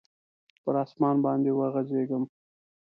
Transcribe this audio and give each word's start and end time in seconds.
پر 0.63 0.73
اسمان 0.83 1.15
باندي 1.23 1.51
وغځیږم 1.53 2.23